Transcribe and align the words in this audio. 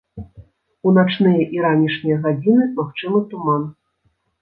У 0.87 0.93
начныя 0.99 1.45
і 1.57 1.63
ранішнія 1.67 2.17
гадзіны 2.27 2.73
магчымы 2.83 3.25
туман. 3.33 3.73